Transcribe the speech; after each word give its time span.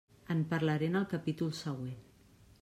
En 0.35 0.39
parlaré 0.53 0.89
en 0.93 0.97
el 1.01 1.05
capítol 1.13 1.55
següent. 1.61 2.03